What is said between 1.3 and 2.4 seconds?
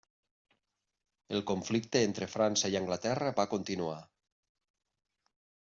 El conflicte entre